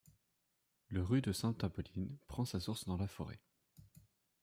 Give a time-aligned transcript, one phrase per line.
[0.87, 3.39] Le ru de Sainte Apolline prend sa source dans la forêt.